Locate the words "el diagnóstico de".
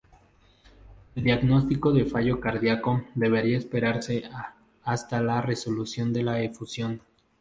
1.13-2.05